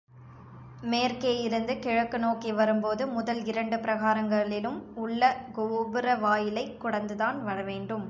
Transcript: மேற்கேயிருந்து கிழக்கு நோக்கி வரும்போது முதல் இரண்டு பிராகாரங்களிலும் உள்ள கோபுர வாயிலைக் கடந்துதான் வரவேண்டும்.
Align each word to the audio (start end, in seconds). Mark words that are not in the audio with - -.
மேற்கேயிருந்து 0.83 1.79
கிழக்கு 1.79 2.19
நோக்கி 2.19 2.51
வரும்போது 2.51 3.07
முதல் 3.07 3.45
இரண்டு 3.45 3.77
பிராகாரங்களிலும் 3.77 4.79
உள்ள 4.95 5.37
கோபுர 5.53 6.15
வாயிலைக் 6.15 6.81
கடந்துதான் 6.81 7.43
வரவேண்டும். 7.43 7.99